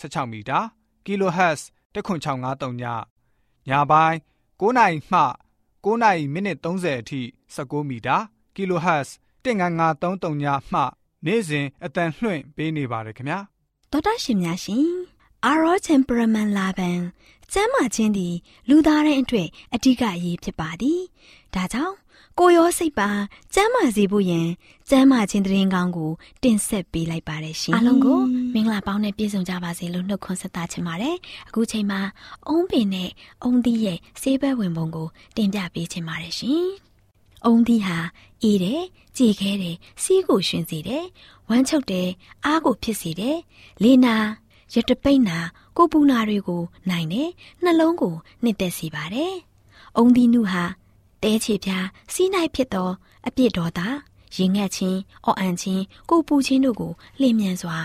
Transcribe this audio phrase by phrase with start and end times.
[0.00, 0.58] 16မီတာ
[1.06, 1.60] kHz
[1.94, 2.84] 10653ည
[3.68, 4.16] ညပိုင်း
[4.60, 5.20] 9နိုင်မှ
[5.84, 7.20] 9နိုင်မိနစ်30အထိ
[7.54, 8.16] 16မီတာ
[8.56, 9.08] kHz
[9.44, 10.80] 19533ညမှ
[11.26, 13.38] နေ့စဉ်အတန်လှွင့်ပေးနေပါတယ်ခင်ဗျာ
[13.90, 14.88] တော်တာရှင်များရှင်
[15.44, 17.00] အာရောချင်ပရမန်လာဘန်
[17.52, 18.34] ကျမ်းမာခြင်းသည်
[18.68, 21.00] လူသားတိုင်းအတွက်အဓိကအရေးဖြစ်ပါသည်
[21.54, 21.94] ဒါကြောင့်
[22.40, 23.08] ကိုရောစိတ်ပါ
[23.54, 24.48] ကျမ်းမာစေဖို့ယင်
[24.90, 26.10] ကျမ်းမာခြင်းတရင်ကောင်းကို
[26.42, 28.18] တင်ဆက်ပေးလိုက်ပါတယ်ရှင်အားလုံးကို
[28.54, 31.16] မင်္ဂလာပေါင်းနဲ့ပြည့်စုံကြပါစေလို့နှုတ်ခွန်းဆက်သချင်ပါတယ်
[31.48, 32.00] အခုချိန်မှာ
[32.48, 33.10] အုံးပင်နဲ့
[33.42, 36.66] အုံးသီးရဲ့ဆေးဘက်ဝင်ပုံကို တင်ပြပေးချင်ပါတယ်ရှင်
[37.44, 37.98] အုံးသီးဟာ
[38.42, 38.82] အေးတယ်
[39.16, 41.04] ကြည်ခဲတယ်စီးကိုရှင်စေတယ်
[41.48, 42.08] ဝမ်းချုပ်တယ်
[42.44, 43.38] အားကိုဖြစ်စေတယ်
[43.82, 44.16] လေနာ
[44.74, 45.38] ရတပိတ်နာ
[45.76, 47.30] ကိုပူနာတွေကို နိုင်တယ်
[47.64, 49.34] နှလုံးကိုနှစ်သက်စေပါတယ်
[49.96, 50.64] အုံးသီးနုဟာ
[51.22, 52.90] တဲချေပြားစီးနိုင်ဖြစ်သော
[53.26, 53.88] အပြစ်တော်သာ
[54.36, 57.76] ရင်ငတ်ခြင်းအော်အန်ခြင်းကိုပူခြင်းတို့ကိုလျင်မြန်စွာ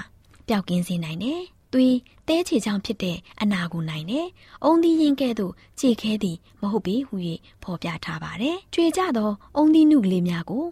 [0.48, 1.42] ပျောက်ကင်းစေနိုင်တယ်။
[1.74, 1.96] သွေး
[2.28, 4.28] တဲချေချောင်းဖြစ်တဲ့အနာကိုနိုင်တယ်။
[4.64, 7.16] အုံသီးရင်ကဲ့သို့ကြည်ခဲသည်မဟုတ်ပေဟု၍
[7.64, 10.66] ဖော်ပြထားပါတယ်။ကြွေကြသောအုံသီးနုကလေးများကို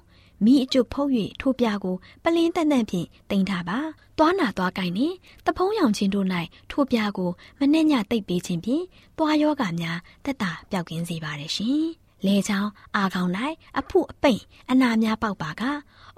[0.46, 1.10] မိအကျုပ်ဖုတ်၍
[1.42, 3.78] ထိုပြားကိုပလင်းတန်တန်ဖြင့်တင်ထားပါ။
[4.18, 5.16] သွားနာသွားကိုင်းနှင့်
[5.46, 6.28] တဖုံးရောင်ချင်းတို့၌
[6.72, 8.84] ထိုပြားကိုမနှက်ညတိတ်ပေးခြင်းဖြင့်
[9.18, 11.88] တွားယောဂများတက်တာပျောက်ကင်းစေပါတယ်ရှင်။
[12.26, 13.30] လဲချောင်းအာခေါင်၌
[13.80, 15.64] အဖုအပိန်အနာများပေါက်ပါက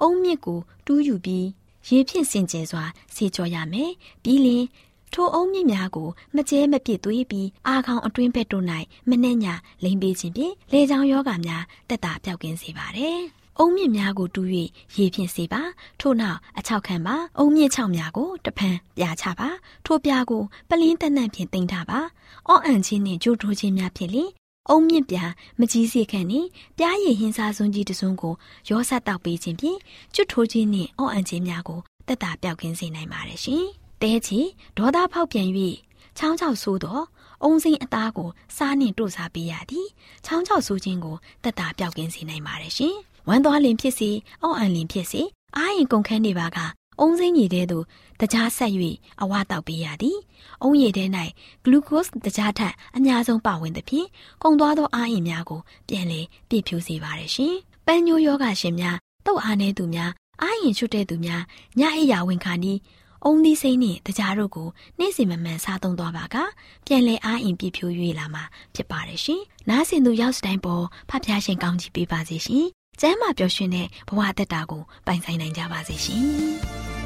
[0.02, 1.48] အုံမြင့်ကိုတူးယူပြီး
[1.88, 2.84] ရေဖြင့်စင်ကြယ်စွာ
[3.16, 3.92] ဆေကြောရမယ်
[4.24, 4.66] ပြီးလင်
[5.14, 8.66] ထိုအုံမြင့်များကိုမကျဲမပြစ်သွေးပြီးအာခေါင်အတွင်းဘက်တို့၌
[9.10, 9.54] မနှဲ့ညာ
[9.84, 13.20] လိမ်ပေးခြင်းဖြင့်လေချောင်းယောဂများတက်တာပြောက်ကင်းစေပါတယ်။
[13.60, 14.48] အုံမြင့်များကိုတူး၍
[14.96, 15.62] ရေဖြင့်စေပါ
[16.00, 19.50] ထို့နောက်အချောက်ခံပါအုံမြင့်ချောက်များကိုတဖန်ပြာချပါ
[19.86, 22.00] ထိုပြားကိုပလင်းတနန့်ဖြင့်တင်ထားပါ
[22.48, 24.30] အော့အန်ချင်းနှင့်ကြိုးထိုးခြင်းများဖြင့်လင်
[24.70, 25.24] အုံမြင့်ပြာ
[25.60, 26.48] မကြီးစေခန့်နှင့်
[26.78, 28.34] ပြားရည်ဟင်းစားစွန်းကြီးတစုံကို
[28.70, 29.80] ရောဆက်တောက်ပေးခြင်းဖြင့်
[30.14, 33.64] ကျွတ်ထိုးခြင်းနှင့်အော့အန်ခြင်းများကိုတက်တာပြောက်ကင်းစေနိုင်ပါတယ်ရှင်။
[34.02, 34.40] တဲချီ
[34.78, 35.48] ဒေါသဖောက်ပြန်၍
[36.18, 37.04] ချောင်းချောက်ဆိုးတော့
[37.44, 39.88] အုံစိန်အသားကိုစားနှင့်တို့စားပေးရသည်။
[40.26, 42.96] ချောင်းချောက်ဆိုးခြင်းကိုတက်တာပြောက်ကင်းစေနိုင်ပါတယ်ရှင်။
[43.28, 44.10] ဝမ်းသွားလင်ဖြစ်စေ
[44.44, 45.22] အော့အန်လင်ဖြစ်စေ
[45.58, 46.58] အားရင်ကုန်ခန်းနေပါက
[47.00, 47.86] အုံစိမ့်ရည်တဲ့သို့
[48.20, 48.72] တကြားဆက်၍
[49.22, 50.18] အဝတောက်ပေးရသည်။
[50.64, 51.06] အုံရည်ထဲ၌
[51.64, 54.08] ဂလူကို့စ်တကြားထက်အများဆုံးပါဝင်သဖြင့်
[54.44, 61.42] ကုန်သွားသောအားအင်များကိုပြန်လည်ပြည့်ဖြူစေပါရရှင်။ပန်းညိုယောဂရှင်များတုတ်အားနေသူများအားရင်ချွတ်တဲ့သူများ
[61.80, 62.80] ညအိယာဝင်ခါနီး
[63.26, 64.70] အုံသီးစိမ့်နှင့်တကြားတို့ကို
[65.00, 66.36] နေ့စဉ်မမှန်စားသုံးသွားပါက
[66.86, 68.44] ပြန်လဲအားအင်ပြည့်ဖြိုး၍လာမှာ
[68.76, 72.66] ဖြစ်ပါတယ်ရှင်။နားဆင်သူရောက်စတိုင်းပေါ်ဖဖျားရှင်ကောင်းကြီးပေးပါစေရှင်။
[73.02, 76.24] ကျမ်းမာပျော်ရွှင်တဲ့ဘဝအသက်တာကိုပိုင်ဆိုင်နိုင်ကြပါစေရှင်။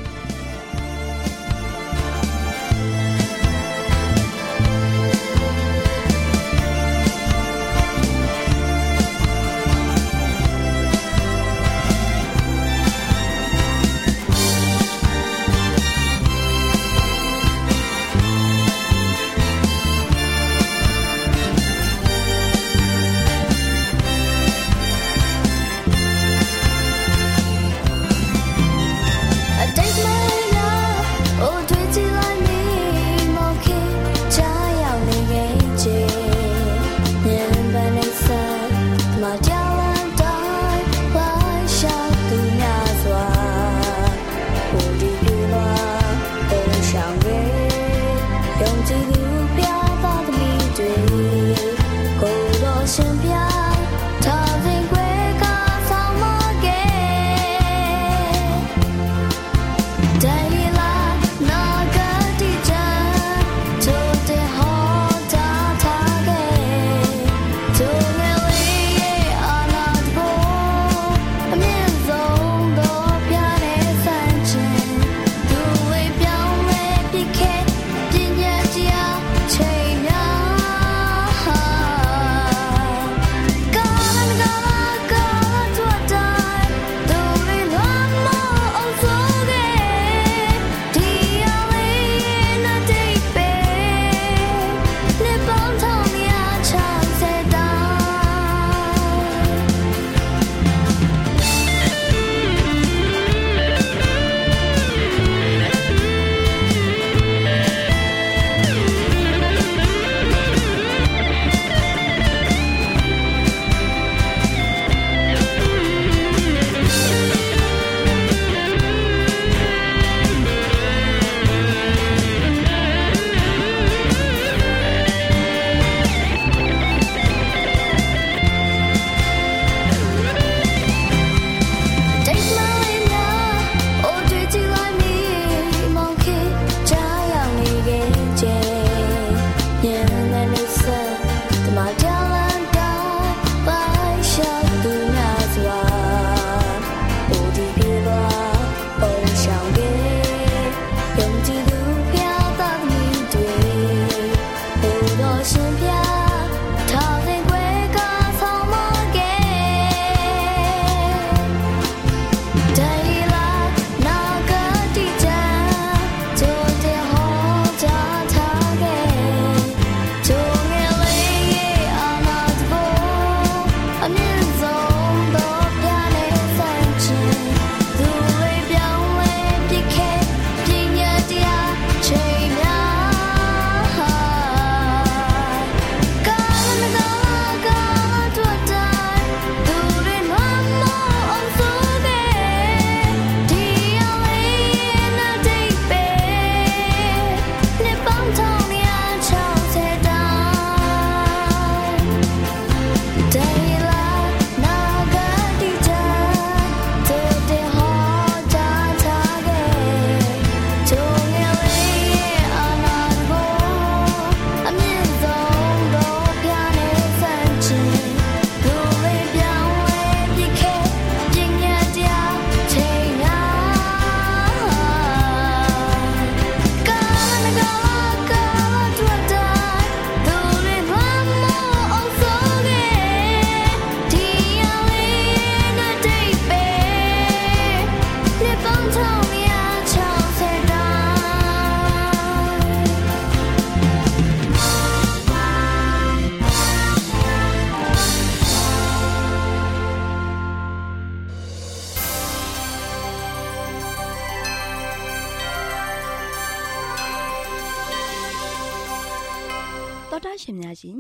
[260.18, 261.00] တော်တာရှင်များရှင်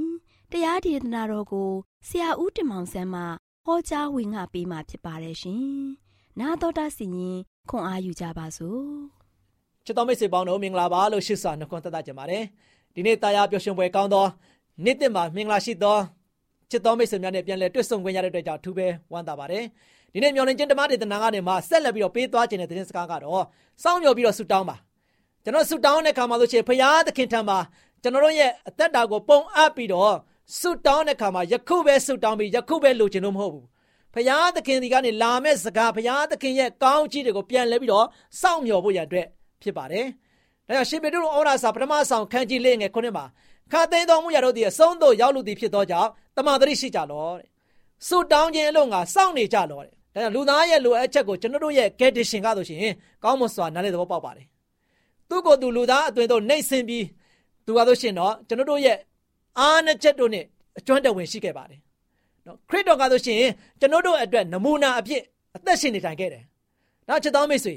[0.51, 1.69] တရားဒေသနာတော်ကို
[2.07, 3.21] ဆရာဦးတင်မောင်ဆန်းမှ
[3.65, 5.63] ဟောကြားဝင်ငါပေးมาဖြစ်ပါတယ်ရှင်။
[6.39, 7.37] နာတော်တာစီရင်
[7.69, 8.85] ခွန်အားယူကြပါစို့။
[9.85, 12.43] ချစ်တော်မိတ်ဆွေပေါင်းတို့မင်္ဂလာပါလို့ရှိစွာနှုတ်ခွန်းသက်သကြပါတယ်။
[12.95, 14.25] ဒီနေ့တရားပျော်ရွှင်ပွဲကောင်းသော
[14.85, 15.97] နေ့တစ်မှာမင်္ဂလာရှိသော
[16.71, 19.63] ချစ်တော်မိတ်ဆွေများနဲ့ပြန်လည်တွေ့ဆုံခွင့်ရတဲ့အတွက်ကြောင့်ထူးပဲဝမ်းသာပါတယ်။
[20.13, 23.43] ဒီနေ့မျော်လင့်ခြင်းဓမ္မဒေသနာကနေမှဆက်လက်ပြီးတော့ပေးသွားခြင်းတဲ့သတင်းစကားကတော့
[23.83, 24.77] စောင့်မျှော်ပြီးတော့ဆုတောင်းပါ။
[25.43, 27.57] ကျွန်တော်ဆုတောင်းတဲ့အခါမှာဆိုရှင်ဖရာသခင်ထံမှာ
[28.01, 30.15] ကျွန်တော်တို့ရဲ့အသက်တာကိုပုံအပ်ပြီးတော့
[30.59, 33.65] ဆုတောင်းတဲ့အခါမှာယခုပဲဆုတောင်းပြီးယခုပဲလိုချင်လို့မဟုတ်ဘူး။
[34.13, 38.05] ဖရာသခင်ဒီကနေလာမဲ့စကားဖရာသခင်ရဲ့ကောင်းချီးတွေကိုပြန်လဲပြီးတော့
[38.41, 39.25] စောင့်မျှော်ဖို့ရတဲ့
[39.61, 40.05] ဖြစ်ပါတယ်။
[40.67, 43.25] ဒါကြောင့်ရှင်ပေတုဩရာစာပထမဆောင်ခန်းကြီးလေးငယ်ခုနှစ်မှာ
[43.71, 47.47] ခါသိမ်းတော်မူရတော့ဒီအဆုံးသို့ရောက်လူသည်ဖြစ်သောကြောင့်တမန်တော်ရှိကြလောတဲ့။
[48.07, 54.45] ဆုတောင်းခြင်းအလို့ငါစောင့်နေကြလောတဲ့။ဒါကြောင့်လူသားရဲ့လိုအပ်ချက်ကိုကျွန်တော်တို့ရဲ့ condition ကဆိုရှင်ကောင်းမွန်စွာနားလည်သဘောပေါက်ပါတယ်။
[55.29, 57.03] သူ့ကိုယ်သူလူသားအသွင်တို့နှိမ့်ဆင်းပြီး
[57.67, 58.97] သူကဆိုရှင်တော့ကျွန်တော်တို့ရဲ့
[59.59, 60.45] အားနချက်တို့နဲ့
[60.77, 61.79] အကျွမ်းတဝင်ရှိခဲ့ပါတယ်
[62.45, 63.39] နော်ခရစ်တော်ကဆိုရှင်
[63.79, 65.21] ကျွန်တော်တို့အတွက်နမူနာအဖြစ်
[65.55, 66.43] အသက်ရှင်နေထိုင်ခဲ့တယ်
[67.07, 67.75] နောက်ချက်တော်မိတ်ဆွေ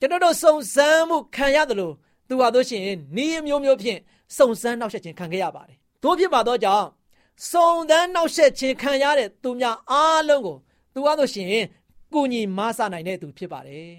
[0.00, 1.94] ကျွန်တော်တို့စုံစမ်းမှုခံရတယ်လို့
[2.28, 2.82] သူဟာဆိုရှင်
[3.16, 3.98] နီးမျိုးမျိုးဖြင့်
[4.36, 6.86] စုံစမ်းနှောက်ယှက်ခြင်းခံခဲ့ရပါတယ်တို့ဖြစ်ပါတော့ကြောင့်
[7.50, 10.56] စုံစမ်းနှောက်ယှက်ခြင်းခံရတဲ့သူများအားလုံးကို
[10.94, 11.48] သူဟာဆိုရှင်
[12.14, 13.96] ကုညီမဆနိုင်တဲ့သူဖြစ်ပါတယ်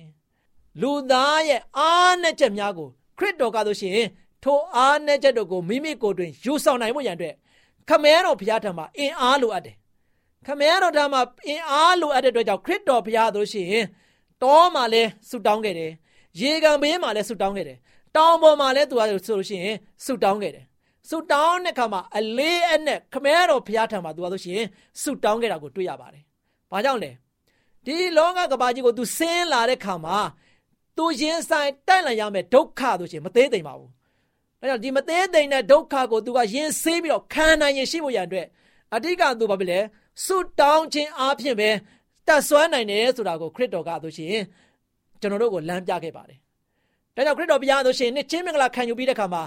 [0.82, 4.00] လူသားရဲ့အားနဲ့ချက်များကိုခရစ်တော်ကဆိုရှင်
[4.44, 7.36] ထိုအားနဲ့ချက်တို့ကိုမိမိကိုယ်တွင်ယူဆောင်နိုင်ဖို့ရန်အတွက်
[7.90, 9.76] ခမဲတော်ဘုရားထံမှာအင်အားလိုအပ်တယ်
[10.48, 13.86] ခမဲတော်ထံမှာအင်အားလိုအပ်တဲ့အတွက်ကြောင့်ခရစ်တော်ဘုရားတို့ရှိရင်
[14.44, 15.92] တောမှာလဲဆုတောင်းခဲ့တယ်
[16.40, 17.78] ရေကန်ဘေးမှာလဲဆုတောင်းခဲ့တယ်
[18.16, 20.66] တောင်ပေါ်မှာလဲသူကဆိုလို့ရှိရင်ဆုတောင်းခဲ့တယ်
[21.10, 24.62] ဆုတောင်းတဲ့ခါမှာအလေးအနက်ခမဲတော်ဘုရားထံမှာသူကဆိုရှင်
[25.02, 26.24] ဆုတောင်းခဲ့တာကိုတွေ့ရပါတယ်
[26.72, 27.12] ဘာကြောင့်လဲ
[27.86, 30.18] ဒီလောကကဘာကြီးကိုသူဆင်းလာတဲ့ခါမှာ
[30.98, 33.92] သူရင်ဆိုင်တိုက်လာရမယ်ဒုက္ခဆိုရှင်မသေးသိမ့်ပါဘူး
[34.63, 38.48] ဒါကြောင့်ဒီမသေးသိမ့်တဲ့ဒုက္ခကိုသူကရင်ဆေးပြီးတော့ခံနိုင်ရင်ရှိဖို့ရန်အတွက်
[38.96, 39.79] အဓိကသူဘာဖြစ်လဲ
[40.25, 41.70] ဆုတောင်းခြင်းအားဖြင့်ပဲ
[42.27, 44.36] တတ်ဆွမ်းနိုင်တယ်ဆိုတာကိုခရစ်တော်ကဆိုရှင်
[45.22, 46.38] ကျွန်တော်တို့ကိုလမ်းပြခဲ့ပါတယ်။
[47.15, 49.43] ဒါကြောင့်ခရစ်တော်ဘုရားဆိုရှင်နှစ်ချင်းမင်္ဂလာခံယူပြီးတဲ့ခါမှာ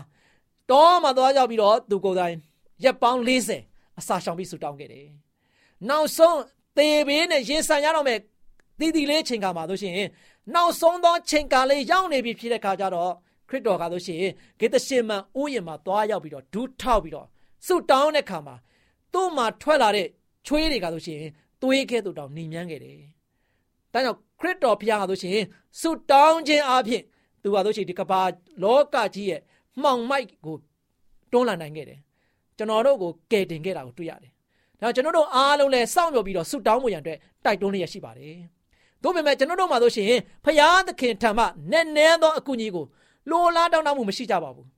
[0.70, 2.34] တောမှာသွားရောက်ပြီးတော့သူကိုယ်တိုင်
[2.84, 5.06] ရက်ပေါင်း40အစာရှောင်ပြီးဆုတောင်းခဲ့တယ်။
[5.88, 6.38] နောက်ဆုံး
[6.76, 8.18] သေဘေးနဲ့ရင်ဆိုင်ရတော့မဲ့
[8.78, 9.94] တည်တည်လေးချိန်ခါမှာဆိုရှင်
[10.54, 13.12] နောက်ဆုံးသောချိန်ကာလေးရောက်နေပြီဖြစ်တဲ့ခါကျတော့
[13.48, 14.18] ခရစ်တော်ကဆိုရှင်
[14.60, 17.26] ဂေသရှင်မန်ဥယျာဉ်မှာသွားရောက်ပြီးတော့ဒူးထောက်ပြီးတော့
[17.66, 18.54] ဆုတောင်းတဲ့ခါမှာ
[19.12, 20.06] သူ့မှာထွက်လာတဲ့
[20.46, 21.20] ချွေးတွေကဆိုရှင်
[21.62, 22.98] သွေးကဲ့သို့တောင်နှိမ်မြန်းခဲ့တယ်။
[23.92, 25.38] ဒါကြောင့်ခရစ်တော်ဘုရားကဆိုရှင်
[25.80, 27.02] ဆုတောင်းခြင်းအပြင်
[27.42, 28.20] သူကဆိုရှင်ဒီကဘာ
[28.62, 29.40] လောကကြီးရဲ့
[29.82, 30.56] မှောင်မိုက်ကို
[31.32, 31.98] တွန်းလှန်နိုင်ခဲ့တယ်။
[32.56, 34.32] ကျွန်တော်တို့ကိုကယ်တင်ခဲ့တာကိုတွေ့ရတယ်။
[34.80, 38.36] ဒါကျွန်တော်တို့အားလုံးလည်းစောင့်မျှော်ပြီးတော့ဆုတောင်းမှုရန်အတွက်တိုက်တွန်းလျက်ရှိပါတယ်။
[39.02, 40.12] ဒါပေမဲ့ကျွန်တော်တို့မှာဆိုရှင်
[40.44, 42.86] ဖရာသခင်ထံမှနည်းနည်းသောအကူအညီကို
[43.30, 44.68] လိုလားတောင်းတမှုမရှိကြပါဘူး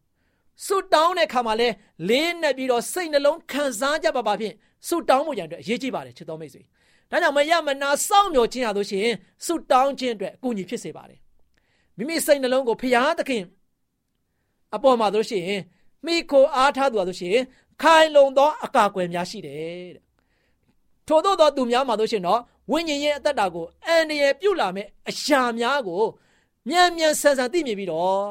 [0.66, 1.68] ဆုတောင်းတဲ့ခါမှာလဲ
[2.08, 4.54] လေးနဲ့ပြီးတော့စိတ်နှလုံးခံစားကြပါပါဖြင့်
[4.88, 6.62] ဆုတောင်းမှုရန်အတွက်အရေးကြီးပါတယ်ချစ်တော်မိတ်ဆွေ
[7.10, 9.14] ဒါကြောင့်မရမနာစောင့်မျှော်ခြင်းရလို့ရှိရင်
[9.46, 11.18] ဆုတောင်းခြင်းအတွက်အကူအညီဖြစ်စေပါတယ်
[11.96, 13.42] မိမိစိတ်နှလုံးကိုဖျားသခင်
[14.74, 15.62] အပေါ်မှာလို့ရှိရင်
[16.06, 17.44] မိခိုအားထားသူပါလို့ရှိရင်
[17.82, 20.04] ခိုင်လုံသောအကာအကွယ်များရှိတယ်တဲ့
[21.08, 22.40] ထို့သောသောသူများမှာလို့ရှိရင်တော့
[22.70, 26.02] ဝိညာဉ်ရဲ့အသက်တာကိုအန္တရာယ်ပြုလာမဲ့အရာများကို
[26.68, 28.22] မြန်မြန်ဆန်ဆန်သိမြင်ပြီးတော့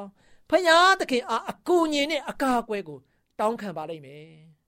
[0.50, 3.00] ဖယားသခင်အားအကူအညီနဲ့အကာအကွယ်ကို
[3.39, 4.25] တောင်းခံပါလိမ့်မယ်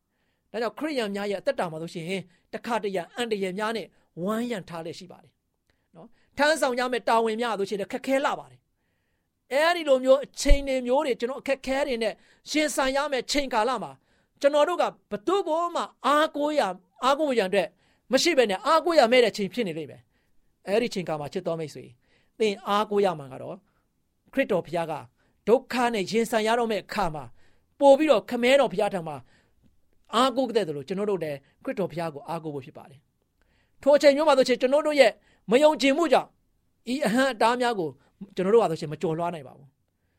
[0.51, 2.21] ။ဒါကြောင့်ခရိယန်များရဲ့အသက်တာမှာဆိုရှင်
[2.53, 3.87] တခါတရံအန်တရံများနဲ့
[4.23, 5.33] ဝမ်းရံထားလက်ရှိပါတယ်။
[5.95, 6.07] နော်
[6.37, 8.59] ထမ်းဆောင်ရမယ့်တာဝန်များဆိုရှင်ခက်ခဲလာပါတယ်။
[9.51, 12.13] အဲဒီလိုမျိုးအချိန်တွေမျိုးတွေကျွန်တော်အခက်ခဲတွေနဲ့
[12.49, 13.91] ရှင်ဆိုင်ရမယ့်ချိန်ကာလမှာ
[14.41, 16.61] ကျွန်တော်တို့ကဘသူ့ကိုမှအားကိုးရ
[17.03, 17.67] အားကိုးရန်အတွက်
[18.11, 20.01] မရှိဘဲနဲ့အားကိုးရမဲ့တဲ့ချိန်ဖြစ်နေလိမ့်မယ်။
[20.67, 21.85] အဲဒီချိန်ကာလမှာချစ်တော်မိတ်ဆွေ
[22.39, 23.55] သင်အားကိုးရမှာကတော့
[24.33, 24.93] ခရစ်တော်ဘုရားက
[25.47, 27.23] ဒုက္ခနဲ့ရင်ဆိုင်ရတော့မယ့်အခါမှာ
[27.79, 29.17] ပို့ပြီးတော့ခမဲတော်ဘုရားထံမှာ
[30.15, 32.99] အားကိုးတဲ့လို့ကျွန်တော်တို့လည်းခရစ်တော်ဘုရားကိုအားကိုးဖို့ဖြစ်ပါတယ်။
[33.81, 35.11] ထိုအချိန်မျိုးမှာဆိုချင်ကျွန်တော်တို့ရဲ့
[35.51, 36.29] မယုံကြည်မှုကြောင့်
[36.93, 37.89] ဤအဟံအတားများကို
[38.35, 39.67] ကျွန်တော်တို့ကဆိုချင်မကြော်လွှားနိုင်ပါဘူး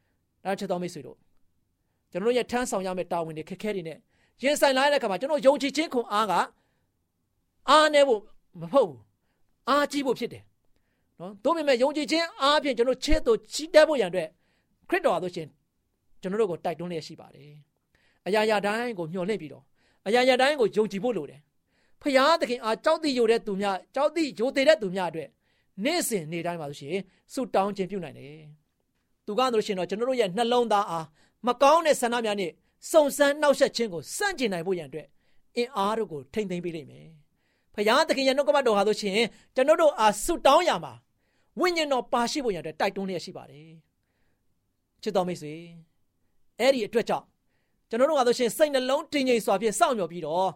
[0.44, 1.16] ။ဒါချက်တော်မိတ်ဆွေတို့
[2.10, 3.98] ကျွန်တော်တို့ရဲ့ထမ်းဆောင်ရမယ့်တာဝန်တွေခက်ခဲတွေနဲ့
[4.42, 6.32] ရင်ဆိုင်လာတဲ့အခါမှာကျွန်တော်ယုံကြည်ခြင်းခွန်အားက
[7.70, 8.20] အားနေဖို့
[8.60, 9.00] မဟုတ်ဘူး။
[9.68, 10.42] အားကြီးဖို့ဖြစ်တယ်
[11.20, 14.28] နော်တို့ပေမဲ့ယုံကြည်ခြင်းအားဖြင့်ကျွန်တော်ချစ်သူချီးတက်ဖို့ရန်အတွက်
[14.88, 15.48] ခရစ်တော်အားဆိုရှင်
[16.20, 17.52] ကျွန်တော်တို့ကိုတိုက်တွန်းလျက်ရှိပါတယ်
[18.26, 19.64] အရာရာတိုင်းကိုမျှော်လင့်ပြီးတော့
[20.06, 21.40] အရာရာတိုင်းကိုယုံကြည်ဖို့လိုတယ်
[22.02, 25.28] ဖရာသခင်အားကြောက်တိယိုတဲ့သူများကြောက်တိယိုသေးတဲ့သူများအတွက်
[25.84, 26.96] နေ့စဉ်နေ့တိုင်းပါဆိုရှင်
[27.32, 28.40] ဆုတောင်းခြင်းပြုနိုင်တယ်
[29.26, 31.06] သူကဆိုရှင်တော့ကျွန်တော်တို့ရဲ့နှလုံးသားအား
[31.46, 32.50] မကောင်းတဲ့ဆန္ဒများနဲ့
[32.90, 35.06] စုံစမ်းနှောက်ယှက်ခြင်းကိုစန့်ကျင်နိုင်ဖို့ရန်အတွက်
[35.56, 37.06] အင်အားတို့ကိုထိမ့်သိမ်းပေးလိမ့်မယ်
[37.74, 39.20] ဖရာသခင်ရဲ့နှုတ်ကပတ်တော်ဟာဆိုရှင်
[39.54, 40.92] ကျွန်တော်တို့အားဆုတောင်းရမှာ
[41.58, 43.70] ဝိညာဉ်တော်ပါရှိဖို့ရတဲ့တိုက်တွန်းလျက်ရှိပါတယ်
[45.02, 45.54] ချစ်တော်မိတ်ဆွေ
[46.58, 47.26] အဲ့ဒီအတွက်ကြောင့်
[47.88, 50.48] ကျွန်တော်တို့ကဆိုရှင်စိတ်နှလုံးတည်ငြိမ်စွာဖြင့်စောင့်မျှော်ပြီးတော့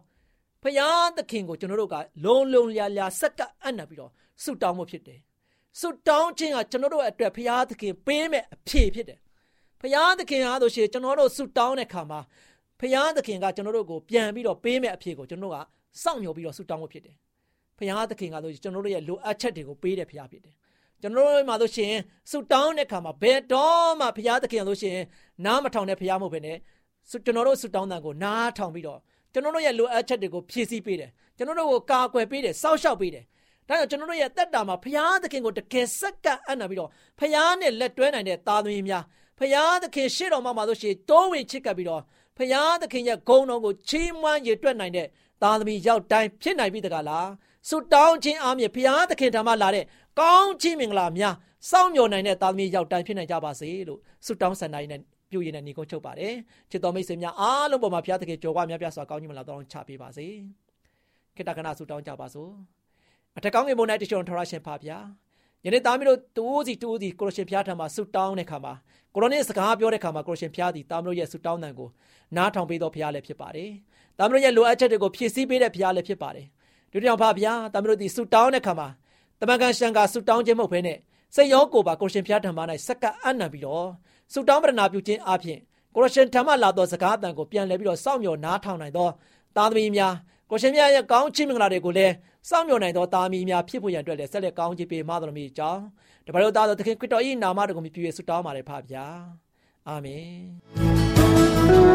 [0.63, 4.11] ဖရာသခင်ကိုကျွန်တော်တို့ကလုံလုံလျာလျာစက္ကအံ့နပ်ပြီးတော့
[4.43, 5.21] ဆုတောင်းမှုဖြစ်တယ်
[5.81, 9.19] ဆုတောင်းခြင်းကကျွန်တော်တို့အတွက်ဖရာသခင်ပေးမဲ့အဖြေဖြစ်တယ်
[9.81, 12.21] ဖရာသခင်အားဆိုရှင်ကျွန်တော်တို့ဆုတောင်းတဲ့ခါမှာ
[12.81, 17.17] ဖရာသခင်ကကျွန်တော်တို့ကိုပြန်ပြီးတော့ပေးမဲ့အဖြေကိုကျွန်တော်တို့ကစောင့်မျှော်ပြီးတော့ဆုတောင်းမှုဖြစ်တယ်
[17.79, 20.55] ဖရာသခင်ကဆိုကျွန်တော်တို့ရဲ့လိုအပ်ချက်တွေကိုပေးတဲ့ဖရာဖြစ်တယ်
[21.03, 21.95] ကျွန်တော်တို့မှာဆိုရှင်
[22.31, 24.99] ဆုတောင်းတဲ့ခါမှာဘယ်တော့မှဘုရားသခင်ဆိုရှင်
[25.45, 26.59] နားမထောင်တဲ့ဘုရားမဟုတ်ဘဲနဲ့
[27.11, 28.99] ကျွန်တော်တို့ဆုတောင်းတဲ့ကိုနားထောင်ပြီးတော့
[29.33, 33.25] ကျွန်တော်တို့ရဲ့လိုအပ်ချက်တွေကိုဖြည့်ဆည်းပေးတယ်ကျွန်တော်တို့ကိုကာကွယ်ပေးတယ်စောင့်ရှောက်ပေးတယ်
[33.69, 39.05] ဒါကြောင့်ကျွန်တော်တို့ရဲ့တက်တာမှာဘုရားသခင်ကိုတကယ်စက္ကအံ့နာပြီးတော့ဘုရားနဲ့လက်တွဲနိုင်တဲ့သားသမီးများ
[39.39, 42.03] ဘုရားသခင်ရှေ့တော်မှာမှာဆိုရှင်တိုးဝင်ချစ်ကပ်ပြီးတော့
[42.39, 45.07] ဘုရားသခင်ရဲ့ဂုဏ်တော်ကိုချီးမွမ်းရည်တွက်နိုင်တဲ့
[45.43, 47.29] သားသမီးရောက်တိုင်းဖြစ်နိုင်ပြီတကားလား
[47.69, 49.85] ဆုတောင်းခြင်းအားဖြင့်ဘုရားသခင်ထံမှလာတဲ့
[50.21, 51.35] ကောင်းချီးမင်္ဂလာများ
[51.71, 56.35] စောင့်မျှော်နိုင်တဲ့သားသမီးရောက်တိုင်းဖြစ်နိုင်ကြပါစေလို့ဆုတောင်းဆန္ဒရင်းနဲ့ပြုရည်နဲ့ညီကုန်းချုပ်ပါတယ်
[56.71, 60.27] ချစ်တော်မိတ်ဆွေများအားလုံးပေါ်မှာဘုရားသခင်ကြော်ဝါများပြစွာကောင်းကြီးမလာတော့ချပေးပါစေ
[61.37, 62.51] ခေတ္တကနာဆုတောင်းကြပါစို့
[63.37, 64.99] အထက်ကောင်းငယ်ပေါ်၌တချို့ထရရှင်ဖာဗျာ
[65.65, 68.75] ယနေ့သားမီးတို့တူးစီတူးစီကိုရရှင်ဖျားထံမှာဆုတောင်းတဲ့ခါမှာ
[69.15, 71.89] ကိုရိုနီစကားပြောတဲ့ခါမှာကိုရရှင်ဖျားသည်သားမီးတို့ရဲ့ဆုတောင်းတန်ကို
[72.37, 73.71] နားထောင်ပေးတော်ဖျားလည်းဖြစ်ပါတယ်
[74.19, 76.47] သားမီးတို့ရဲ့လိုအပ်ချက်တွေကိုဖြည့်ဆည်းပေးတဲ့ဖျားလည်းဖြစ်ပါတယ်
[76.91, 78.89] ဒီတောင်ဖာဗျာသားမီးတို့ဒီဆုတောင်းတဲ့ခါမှာ
[79.41, 80.99] တမန်ကန်ရှန်ကဆုတောင်းခြင်းမဟုတ်ဘဲနဲ့
[81.35, 83.87] စိတ်ရောကိုယ်ပါကိုရှင်ဖျားထံမှာ၌စက္ကအနံပြီးတော့
[84.33, 85.59] ဆုတောင်းပရဏာပြုခြင်းအပြင်
[85.95, 89.09] ကိုရှင်ထံမှလာသောစကားအတန်ကိုပြန်လဲပြီးတော့စောင့်မျှော်နားထောင်နိုင်သော
[89.57, 90.15] သားသမီးများ
[90.51, 92.15] ကိုရှင်မြတ်ရဲ့ကောင်းချီးမင်္ဂလာတွေကိုလည်း
[92.49, 95.83] စောင့်မျှော်နိုင်သောသားသမီးများဖြစ်ဖို့ရန်အတွက်လည်းဆက်လက်ကောင်းချီးပေးမှတော်မူကြောင်း
[96.27, 99.07] တပါလို့သားတော်သခင်ခရစ်တော်၏နာမတော်ကိုမြည်ပြည့်ဆုတောင်းပါတယ်ဖပါဗျာ
[99.89, 101.94] အာမင်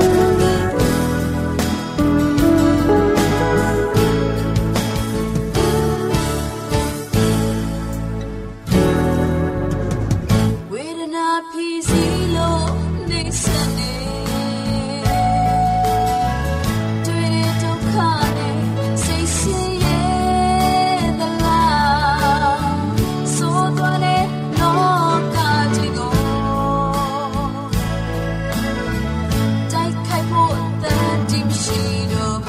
[32.20, 32.49] your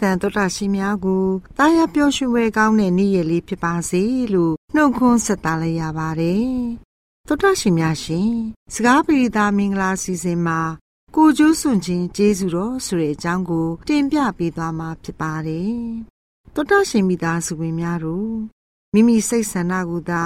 [0.00, 1.24] မျော်လင့်ခြင်းတန်တော်တာရှင်များကို
[1.58, 4.02] တာယာပျော်ရွှင်ပွဲကောင်းတဲ့နေ့ရက်လေးဖြစ်ပါစေ
[4.34, 6.50] လို့နှုတ်ခွန်းဆက်တာလိုက်ရပါတယ်
[7.26, 8.30] တော်တာရှင်များရှင်
[8.74, 10.60] စကားပြေတာမင်္ဂလာစီစဉ်မှာ
[11.16, 15.74] ကိုကျိုးစွန့်ခြင်းကျေးဇူးတော်ဆိုတဲ့အကြောင်းကို တင်ပြပေးသွားမှာဖြစ်ပါတယ်
[16.54, 18.32] တော်တာရှင်မိသားစုဝင်များတို့
[18.94, 20.24] မိမိစိတ်ဆန္ဒကိုသာ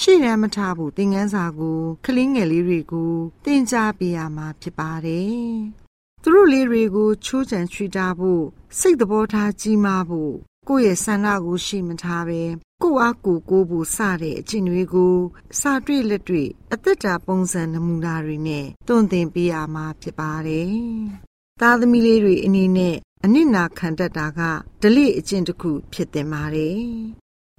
[0.00, 3.12] ရှေ့ရန်မထဘူးသင်ငန်းစာကိုကလင်းငယ်လေးတွေကို
[3.44, 5.46] သင်ကြားပေးရမှာဖြစ်ပါတယ်။
[6.28, 8.44] သူတို့လေးတွေကိုချိုးချံချွေတာဖို့
[8.78, 10.34] စိတ်သဘောထားကြီးမားဖို့
[10.68, 12.42] ကိုယ့်ရဲ့ဆန္ဒကိုရှိမထားပဲ
[12.82, 15.16] ကိုယ့်အားကိုယ်ကိုယ်ဖို့စတဲ့အချင်းတွေကို
[15.60, 20.74] စာတွေ့လက်တွေ့အသက်တာပုံစံနမူနာတွေနဲ့တွန့်တင်ပေးရမှာဖြစ်ပါတယ်။
[21.60, 24.40] သားသမီးလေးတွေအနေနဲ့အနစ်နာခံတတ်တာက
[24.82, 26.80] ဒလိအကျင့်တစ်ခုဖြစ်တင်ပါတယ်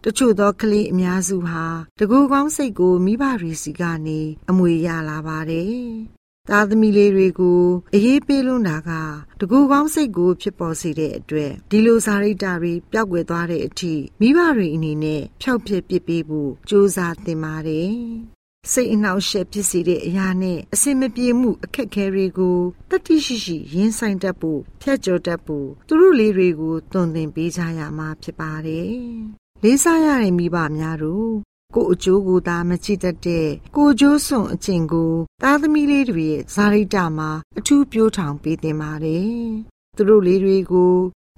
[0.03, 1.65] တချို့သောကလေးအများစုဟာ
[1.99, 5.77] တကူကောင်းစိတ်ကိုမိဘတွေစီကနေအမွေရလာပါတယ်။
[6.49, 7.61] သားသမီးလေးတွေကို
[7.93, 8.91] အေးပေးလွန်းတာက
[9.39, 17.91] တကူကောင်းစိတ်ကိုဖြစ်ပေါ်စေတဲ့အတွက်ဒီလိုစာရိတ္တတွေပျောက်ကွယ်သွားတဲ့အထိမိဘတွေအနေနဲ့ဖျောက်ဖျက်ပစ်ပေးဖို့ကြိုးစားသင်ပါတယ်။
[18.71, 22.57] စိတ်အနှောက်အယှက်ဖြစ်စေတဲ့အရာနဲ့အစင်မပြေမှုအခက်အခဲတွေကို
[22.89, 28.91] တတိရှိရှိရင်ဆိုင်တတ်ဖို့ဖျက်ကျော်တတ်ဖို့သူတို့လေးတွေကိုတွင်တင်ပေးကြရမှာဖြစ်ပါတယ်။
[29.63, 39.31] လေးစားရတဲ့မိဘများတို့ ကိုအကျိုးကိုသာမကြည့်တတ်တဲ့ကိုကျိုးစွန်အကျင့်ကိုသားသမီးလေးတွေရဲ့ဇာရိတမှာအထူးပြိုးထောင်ပေးတင်ပါတယ်။
[39.95, 40.95] သူတို့လေးတွေကို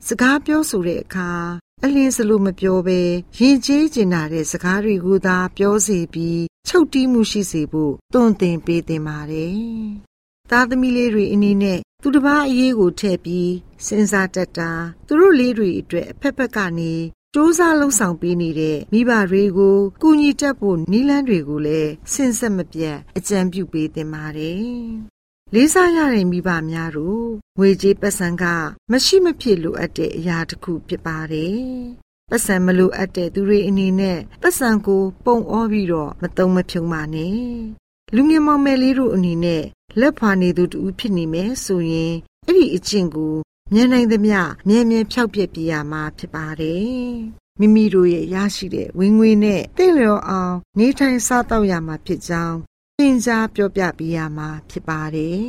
[0.08, 1.32] စကားပြောဆိုတဲ့အခါ
[1.84, 3.00] အလင်းစလို့မပြောဘဲ
[3.38, 9.58] ရင်ကျေးကျင်နာတဲ့စကားတွေကိုသာပြောစီပြီးချုပ်တီးမှုရှိစေဖို့တွန့်တင်ပေးတင်ပါတယ်။
[10.50, 13.54] သားသမီးလေးတွေအနေနဲ့သူတစ်ပါးအရေးကိုထည့်ပြီး
[13.86, 14.72] စဉ်းစားတတ်တာ
[15.08, 16.94] သူတို့လေးတွေအတွက်အဖက်ဖက်ကနေ
[17.36, 24.64] စူးစမ်းလှုပ်ဆောင်ပေးနေတဲ့မိဘတွေကိုကူညီတတ်ဖို့နီးလန်းတွေကိုလည်းဆင်ဆက်မပြတ်အကြံပြုပေးသင်ပါတယ်။
[25.54, 27.26] လေးစားရတဲ့မိဘများတို့
[27.58, 28.44] ငွေကြေးပတ်စံက
[28.92, 31.60] မရှိမဖြစ်လိုအပ်တဲ့အရာတစ်ခုဖြစ်ပါတယ်။
[32.30, 37.38] ပတ်စံမလိုအပ်တဲ့သူတွေအနေနဲ့ပတ်စံကိုပုံအောပြီးတော့မတုံမဖြုံပါနဲ့။
[38.16, 39.64] လူငယ်မောင်မယ်လေးတို့အနေနဲ့
[40.00, 42.14] လက်ဖွာနေသူတူဖြစ်နေမယ်ဆိုရင်
[42.46, 43.34] အဲ့ဒီအကျင့်ကို
[43.74, 47.10] မြင်နိုင်သမျှမြဲမြဲဖြောက်ပြက်ပြရမှာဖြစ်ပါတယ်။
[47.60, 52.58] မိမိတို့ရဲ့ရရှိတဲ့ဝင်ငွေနဲ့တင့်လျော်အောင် နေထိုင်စားသောက်ရမှာဖြစ်ကြောင်း
[53.00, 55.44] သင်ကြားပြောပြပေးရမှာဖြစ်ပါတယ်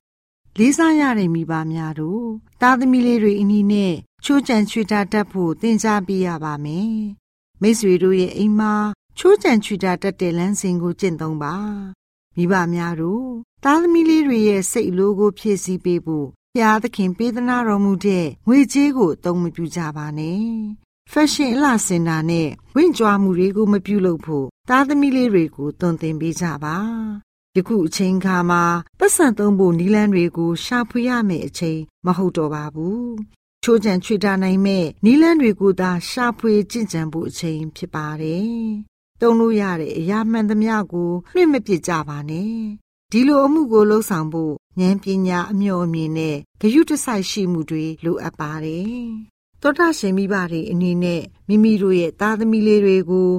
[0.58, 2.26] ။လေးစားရတဲ့မိဘများတို့
[2.60, 6.94] သားသမီးလေးတွေအနည်းနဲ့ချိုးချံချွေတာတတ်ဖို့သင်ကြားပေးရပါမယ်။
[7.60, 8.74] မိတ်ဆွေတို့ရဲ့အိမ်မှာ
[9.18, 11.54] ချိုးချံချွေတာတတ်တဲ့လမ်းစဉ်ကိုကျင့်သုံးပါ။
[12.36, 13.26] မိဘများတို့
[13.64, 20.44] သားသမီးလေးတွေရဲ့စိတ်အလိုကိုဖြည့်ဆည်းပေးဖို့ ဖျားသခင်ပေးသနာတော်မူတဲ့ငွေကြေးကိုအသုံးမပြုကြပါနဲ့။
[21.12, 26.76] ဖက်ရှင်အလှစင်တာနဲ့ဝင့်ကြွားမှုတွေကိုမပြုလုပ်ဖို့သားသမီးလေးတွေကိုတွင်တင်ပေးကြပါ။
[27.56, 28.62] ယခုအချိန်ခါမှာ
[28.98, 33.04] ပတ်စံသုံးဖို့နီလန်းတွေကိုရှာဖွေရမယ့်အချိန်မဟုတ်တော့ပါဘူး။
[33.62, 38.50] ချိုးချံချွေတာနိုင်မဲ့နီလန်းတွေကိုသာရှာဖွေကြင်ကြံဖို့အချိန်ဖြစ်ပါတယ်။
[39.20, 42.54] တုံးလို့ရတဲ့အရာမှန်သမျှကိုလွှင့်မပစ်ကြပါနဲ့။
[43.12, 49.00] ဒီလိုအမှုကိုလှုပ်ဆောင်ဖို့ ဉာဏ်ပညာအမျှော်အမြင်နဲ့ဂရုတစိုက်ရှိမှုတွေလိုအပ်ပါတယ်။
[49.62, 53.30] သောတာရှင်မိဘတွေအနေနဲ့မိမိတို့ရဲ့သားသမီးလေးတွေကို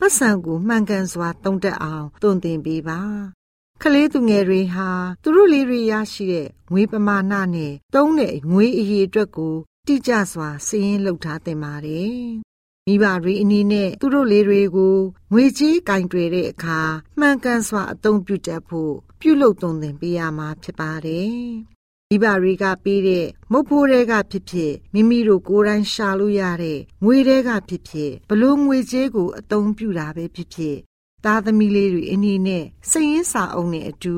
[0.00, 3.00] ပတ်စံကိုမှန်ကန်စွာတုံးတက်အောင်တုံသင်ပေးပါ။
[3.82, 4.88] ကလေးသူငယ်တွေဟာ
[5.22, 9.54] သူတို့လေးတွေရရှိတဲ့ငွေပမာဏနဲ့တုံးတဲ့ငွေအရေအတွက်ကို
[9.86, 12.16] တိကျစွာစည်ရင်းလုပ်ထားသင့်ပါတယ်။
[12.86, 14.96] မိဘတွေအနေနဲ့သူတို့လေးတွေကို
[15.32, 16.80] ငွေကြေးကင်တွယ်တဲ့အခါ
[17.18, 21.34] မှန်ကန်စွာအသုံးပြုတတ်ဖို့ပြုလုပ်သွန်သင်ပေးရမှာဖြစ်ပါတယ်။
[22.10, 30.76] မိဘတွေကပေးတဲ့မုတ်ဖိုးတွေကဖြစ်ဖြစ်မိမိတို့ကိုယ်တိုင်ရှာလို့ရတဲ့ငွေတွေကဖြစ်ဖြစ်ဘလို့ငွေကြေးကိုအသုံးပြုတာပဲဖြစ်ဖြစ်
[31.24, 34.16] သားသမီးလေးတွေအနည်းနဲ့စိတ်ရင်းစာအုပ်နဲ့အတူ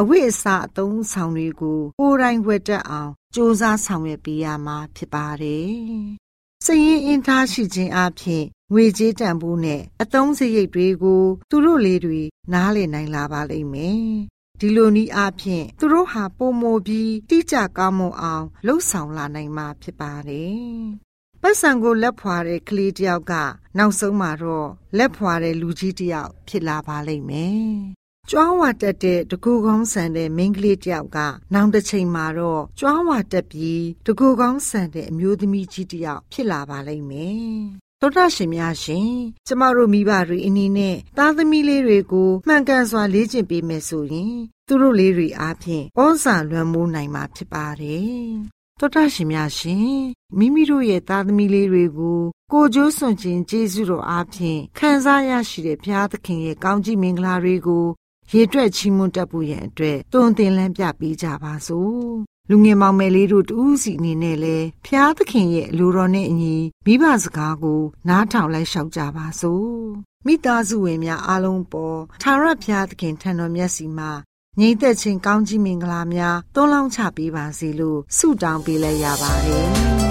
[0.00, 5.72] အဝိအစာအသုံးဆောင်တွေကိုကိုယ်တိုင်ဝတ်တတ်အောင်စူးစမ်းဆောင်ရွက်ပေးရမှာဖြစ်ပါတယ်။
[6.64, 12.22] စိတ်ရင်းအင်ထားရှိခြင်းအပြင်ငွေကြေးတန်ဖိုးနဲ့အသုံးစရိတ်တွေကို သူတို့လေးတွေ
[12.52, 14.06] နားလည်နိုင်လာပါလိမ့်မယ်
[14.60, 20.62] ဒီလိုနည်းအားဖြင့်သူတို့ဟာပုံမိုပြီးတိကျကောင်းမွန်အောင်လှုပ်ဆောင်လာနိုင်မှာဖြစ်ပါတယ်။
[21.42, 23.32] ပတ်စံကိုလက်ဖွာတဲ့ကလေးတယောက်က
[23.78, 27.72] နောက်ဆုံးမှာတော့လက်ဖွာတဲ့လူကြီးတယောက်ဖြစ်လာပါလိမ့်မယ်။
[28.30, 31.18] ကျွမ်းဝတက်တဲ့တကူကောင်းဆန်တဲ့မိန်းကလေးတယောက်က
[31.54, 37.60] နောင်တစ်ချိန်မှာတော့ကျွမ်းဝတက်ပြီးတကူကောင်းဆန်တဲ့အမျိုးသမီးကြီးတယောက်ဖြစ်လာပါလိမ့်မယ်
[38.00, 39.12] တော်တာရှင်များရှင်
[39.46, 44.34] ကျမတို့မိဘတွေအနေနဲ့သားသမီးလေးတွေကိုမှန်ကန်စွာလေ့ကျင့်ပေးမယ်ဆိုရင်
[44.66, 48.26] သူတို့လေးတွေအားဖြင့်ဩဇာလွှမ်းမိုးနိုင်မှာဖြစ်ပါတယ်
[48.78, 49.96] တော်တာရှင်များရှင်
[50.38, 52.20] မိမိတို့ရဲ့သားသမီးလေးတွေကို
[52.52, 57.86] ကိုကျိုးစွန့်ခြင်းကျေးဇူးတော်အားဖြင့်ခံစားရရှိတဲ့ဘုရားသခင်ရဲ့ကောင်းကြီးမင်္ဂလာတွေကို
[58.30, 62.02] ရေတွက်ချီးမွမ်းတတ်ဖို့ရန်အတွက်တွင်တင်လန်းပြပေးကြပါစို့
[62.50, 64.56] လူငယ်မောင်မယ်လေးတို့တူးစီအနေနဲ့လဲ
[64.86, 66.56] ဖျားသခင်ရဲ့လူတော်နဲ့အညီ
[66.86, 69.72] မိဘစကားကို နားထောင်လိုက်လျှောက်ကြပါစို့
[70.26, 74.10] မိသားစုဝင်များအားလုံးပေါ်သာရဖျားသခင်ထံတော်မျက်စီမှာ
[74.60, 80.01] ညီသက်ချင်းကောင်းကြီးမင်္ဂလာများသွန်းလောင်းချပေးပါစေလို့ဆုတောင်းပေးလိုက်ရပါတယ်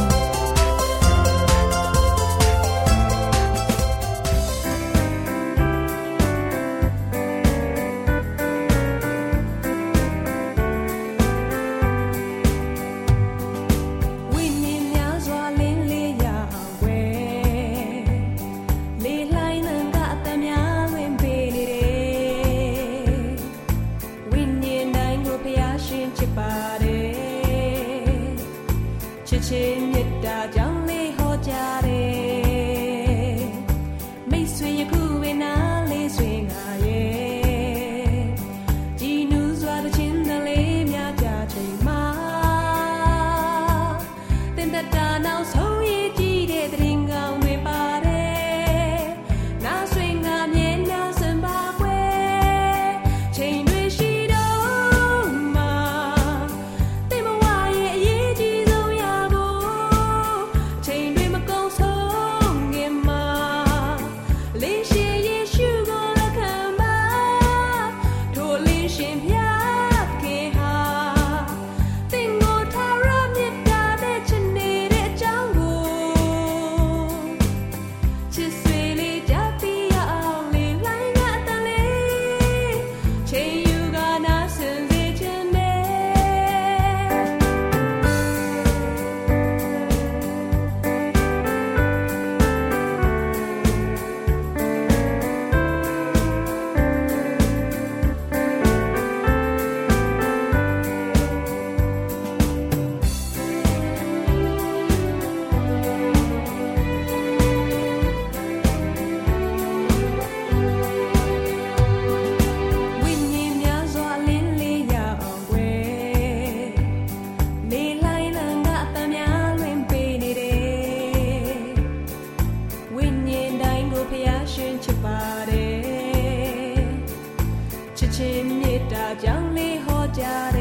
[130.13, 130.60] daddy.